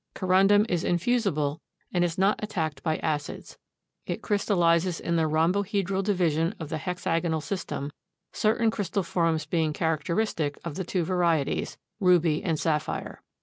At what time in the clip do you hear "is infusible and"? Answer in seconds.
0.67-2.03